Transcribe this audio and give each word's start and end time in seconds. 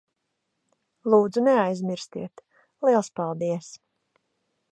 Lūdzu, 1.13 1.43
neaizmirstiet. 1.49 2.43
Liels 2.89 3.13
paldies. 3.21 3.71